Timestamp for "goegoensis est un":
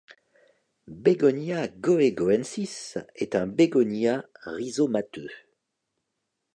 1.77-3.45